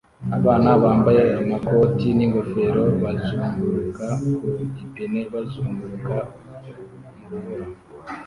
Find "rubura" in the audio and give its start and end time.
7.33-7.67